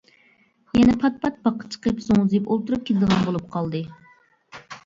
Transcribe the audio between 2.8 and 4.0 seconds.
كېتىدىغان بولۇپ قالدى.